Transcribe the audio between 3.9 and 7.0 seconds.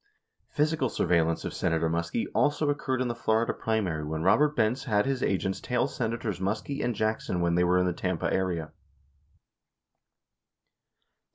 when Robert Benz had his agents tail Senators Muskie and